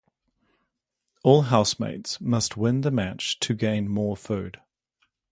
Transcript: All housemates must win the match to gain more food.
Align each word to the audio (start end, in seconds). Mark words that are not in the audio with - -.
All 1.23 1.43
housemates 1.43 2.19
must 2.19 2.57
win 2.57 2.81
the 2.81 2.89
match 2.89 3.39
to 3.41 3.53
gain 3.53 3.87
more 3.87 4.17
food. 4.17 4.59